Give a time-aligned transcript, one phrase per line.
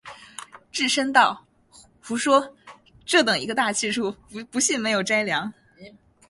[0.71, 1.45] 智深道
[2.01, 2.55] ：“胡说，
[3.05, 4.15] 这等一个大去处，
[4.49, 5.53] 不信没斋粮。